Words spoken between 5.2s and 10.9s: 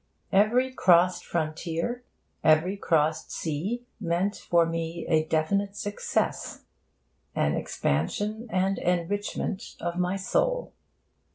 definite success an expansion and enrichment of my soul.